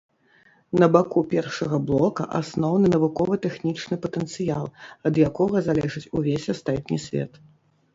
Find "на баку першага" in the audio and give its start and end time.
0.83-1.77